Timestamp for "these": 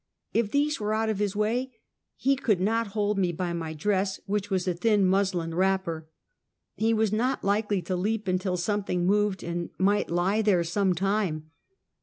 0.49-0.79